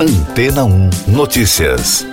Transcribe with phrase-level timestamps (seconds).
[0.00, 2.06] Antena 1 Notícias.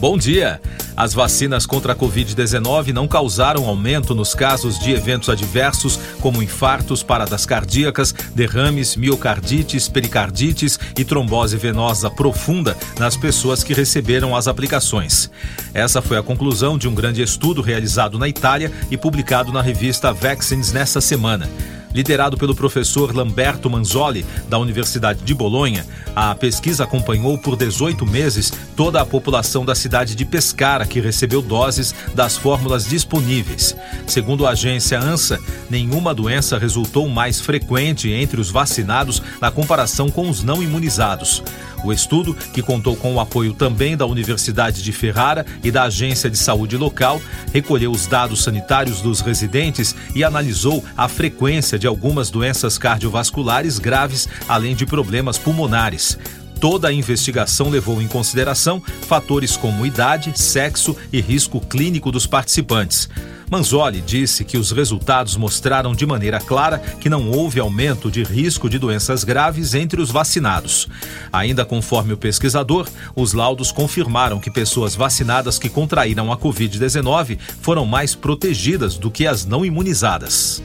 [0.00, 0.60] Bom dia.
[0.96, 7.00] As vacinas contra a Covid-19 não causaram aumento nos casos de eventos adversos, como infartos,
[7.00, 15.30] paradas cardíacas, derrames, miocardites, pericardites e trombose venosa profunda nas pessoas que receberam as aplicações.
[15.72, 20.12] Essa foi a conclusão de um grande estudo realizado na Itália e publicado na revista
[20.12, 21.48] Vaccines nesta semana.
[21.92, 28.52] Liderado pelo professor Lamberto Manzoli, da Universidade de Bolonha, a pesquisa acompanhou por 18 meses
[28.76, 33.74] toda a população da cidade de Pescara que recebeu doses das fórmulas disponíveis.
[34.06, 35.38] Segundo a agência ANSA,
[35.70, 41.42] nenhuma doença resultou mais frequente entre os vacinados na comparação com os não imunizados.
[41.84, 46.28] O estudo, que contou com o apoio também da Universidade de Ferrara e da Agência
[46.28, 52.30] de Saúde Local, recolheu os dados sanitários dos residentes e analisou a frequência de algumas
[52.30, 56.18] doenças cardiovasculares graves, além de problemas pulmonares.
[56.60, 63.08] Toda a investigação levou em consideração fatores como idade, sexo e risco clínico dos participantes.
[63.50, 68.68] Manzoli disse que os resultados mostraram de maneira clara que não houve aumento de risco
[68.68, 70.86] de doenças graves entre os vacinados.
[71.32, 77.86] Ainda conforme o pesquisador, os laudos confirmaram que pessoas vacinadas que contraíram a Covid-19 foram
[77.86, 80.62] mais protegidas do que as não imunizadas.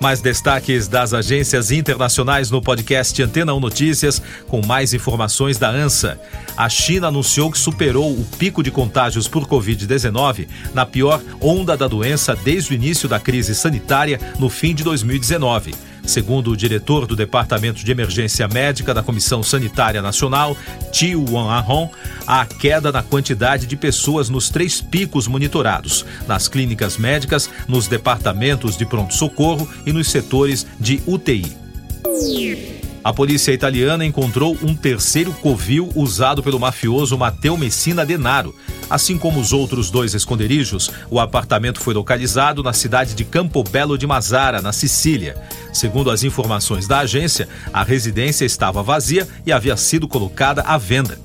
[0.00, 6.20] Mais destaques das agências internacionais no podcast Antena 1 Notícias, com mais informações da ANSA.
[6.56, 11.88] A China anunciou que superou o pico de contágios por Covid-19 na pior onda da
[11.88, 15.74] doença desde o início da crise sanitária no fim de 2019.
[16.08, 20.56] Segundo o diretor do Departamento de Emergência Médica da Comissão Sanitária Nacional,
[20.90, 21.90] Tiu Wan Ahon,
[22.26, 28.74] há queda na quantidade de pessoas nos três picos monitorados, nas clínicas médicas, nos departamentos
[28.78, 32.77] de pronto-socorro e nos setores de UTI.
[33.08, 38.54] A polícia italiana encontrou um terceiro covil usado pelo mafioso Matteo Messina Denaro.
[38.90, 44.06] Assim como os outros dois esconderijos, o apartamento foi localizado na cidade de Campobello de
[44.06, 45.42] Mazara, na Sicília.
[45.72, 51.18] Segundo as informações da agência, a residência estava vazia e havia sido colocada à venda.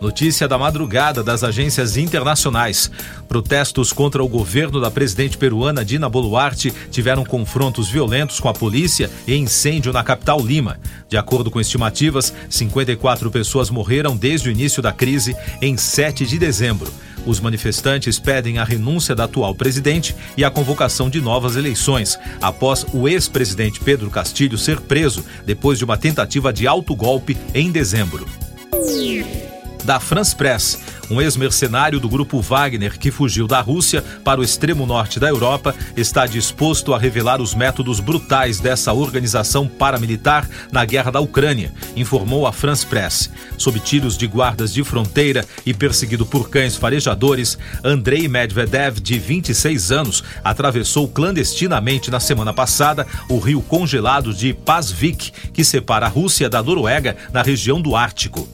[0.00, 2.90] Notícia da madrugada das agências internacionais.
[3.28, 9.10] Protestos contra o governo da presidente peruana Dina Boluarte tiveram confrontos violentos com a polícia
[9.26, 10.80] e incêndio na capital Lima.
[11.06, 16.38] De acordo com estimativas, 54 pessoas morreram desde o início da crise em 7 de
[16.38, 16.90] dezembro.
[17.26, 22.86] Os manifestantes pedem a renúncia da atual presidente e a convocação de novas eleições, após
[22.94, 28.26] o ex-presidente Pedro Castilho ser preso depois de uma tentativa de autogolpe em dezembro
[29.90, 30.78] da France Press,
[31.10, 35.74] um ex-mercenário do grupo Wagner que fugiu da Rússia para o extremo norte da Europa,
[35.96, 42.46] está disposto a revelar os métodos brutais dessa organização paramilitar na guerra da Ucrânia, informou
[42.46, 43.32] a France Press.
[43.58, 49.90] Sob tiros de guardas de fronteira e perseguido por cães farejadores, Andrei Medvedev, de 26
[49.90, 56.48] anos, atravessou clandestinamente na semana passada o rio congelado de Pasvik, que separa a Rússia
[56.48, 58.48] da Noruega na região do Ártico.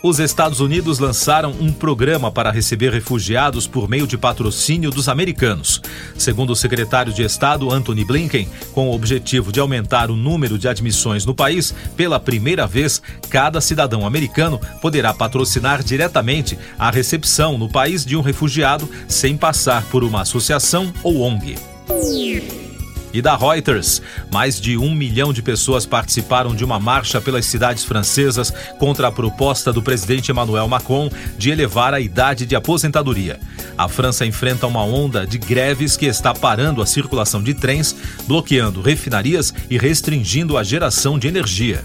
[0.00, 5.82] Os Estados Unidos lançaram um programa para receber refugiados por meio de patrocínio dos americanos.
[6.16, 10.68] Segundo o secretário de Estado Anthony Blinken, com o objetivo de aumentar o número de
[10.68, 17.68] admissões no país, pela primeira vez, cada cidadão americano poderá patrocinar diretamente a recepção no
[17.68, 21.56] país de um refugiado sem passar por uma associação ou ONG
[23.12, 24.02] e da Reuters.
[24.30, 29.12] Mais de um milhão de pessoas participaram de uma marcha pelas cidades francesas contra a
[29.12, 33.40] proposta do presidente Emmanuel Macron de elevar a idade de aposentadoria.
[33.76, 37.94] A França enfrenta uma onda de greves que está parando a circulação de trens,
[38.26, 41.84] bloqueando refinarias e restringindo a geração de energia.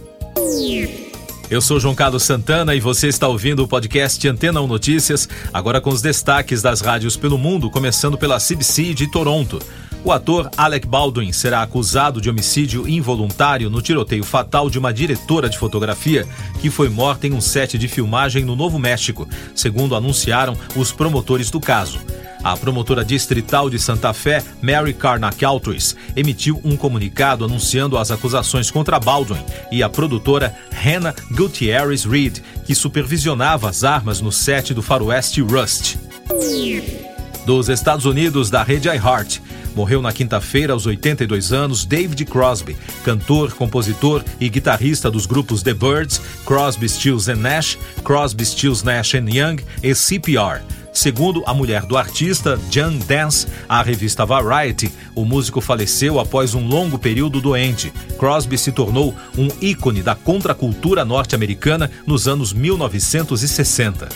[1.50, 5.80] Eu sou João Carlos Santana e você está ouvindo o podcast Antena 1 Notícias, agora
[5.80, 9.60] com os destaques das rádios pelo mundo, começando pela CBC de Toronto.
[10.06, 15.50] O ator Alec Baldwin será acusado de homicídio involuntário no tiroteio fatal de uma diretora
[15.50, 16.28] de fotografia
[16.60, 21.50] que foi morta em um set de filmagem no Novo México, segundo anunciaram os promotores
[21.50, 22.02] do caso.
[22.44, 28.70] A promotora distrital de Santa Fé, Mary Carnac Altruis, emitiu um comunicado anunciando as acusações
[28.70, 29.42] contra Baldwin
[29.72, 35.96] e a produtora Hannah Gutierrez Reed, que supervisionava as armas no set do faroeste Rust.
[37.46, 39.40] Dos Estados Unidos, da rede iHeart,
[39.76, 45.74] Morreu na quinta-feira, aos 82 anos, David Crosby, cantor, compositor e guitarrista dos grupos The
[45.74, 50.62] Birds, Crosby, Stills Nash, Crosby, Stills Nash Young e CPR.
[50.94, 56.68] Segundo a mulher do artista, Jan Dance, à revista Variety, o músico faleceu após um
[56.68, 57.92] longo período doente.
[58.20, 64.10] Crosby se tornou um ícone da contracultura norte-americana nos anos 1960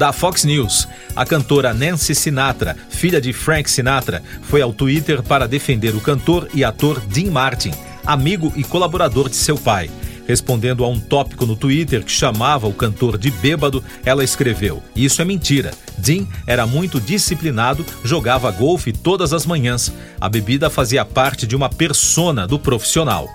[0.00, 0.88] da Fox News.
[1.14, 6.48] A cantora Nancy Sinatra, filha de Frank Sinatra, foi ao Twitter para defender o cantor
[6.54, 7.70] e ator Dean Martin,
[8.06, 9.90] amigo e colaborador de seu pai.
[10.26, 15.20] Respondendo a um tópico no Twitter que chamava o cantor de bêbado, ela escreveu: Isso
[15.20, 15.70] é mentira.
[15.98, 19.92] Dean era muito disciplinado, jogava golfe todas as manhãs.
[20.18, 23.28] A bebida fazia parte de uma persona do profissional.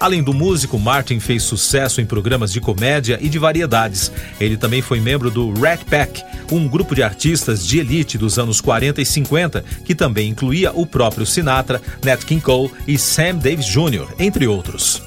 [0.00, 4.12] Além do músico, Martin fez sucesso em programas de comédia e de variedades.
[4.40, 6.22] Ele também foi membro do Rat Pack,
[6.52, 10.86] um grupo de artistas de elite dos anos 40 e 50, que também incluía o
[10.86, 15.02] próprio Sinatra, Nat King Cole e Sam Davis Jr., entre outros.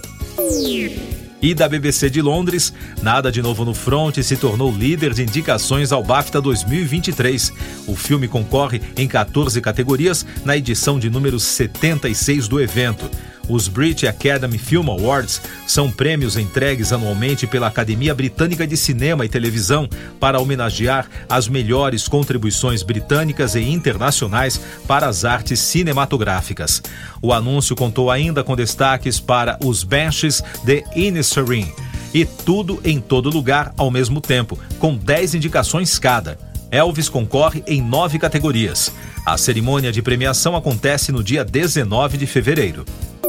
[1.42, 2.72] E da BBC de Londres,
[3.02, 7.52] Nada de Novo no Front se tornou líder de indicações ao BAFTA 2023.
[7.88, 13.10] O filme concorre em 14 categorias na edição de número 76 do evento.
[13.50, 19.30] Os British Academy Film Awards são prêmios entregues anualmente pela Academia Britânica de Cinema e
[19.30, 19.90] Televisão
[20.20, 26.82] para homenagear as melhores contribuições britânicas e internacionais para as artes cinematográficas.
[27.22, 31.72] O anúncio contou ainda com destaques para Os Benches de Inisherin
[32.14, 36.38] e Tudo em Todo Lugar ao mesmo tempo, com 10 indicações cada.
[36.70, 38.94] Elvis concorre em nove categorias.
[39.26, 42.86] A cerimônia de premiação acontece no dia 19 de fevereiro.